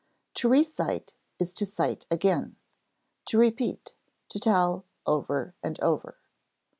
[0.33, 2.55] To re cite is to cite again,
[3.25, 3.93] to repeat,
[4.29, 6.17] to tell over and over.